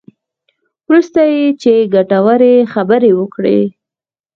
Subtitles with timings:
[0.87, 3.59] وروسته یې وویل چې ګټورې خبرې وکړې.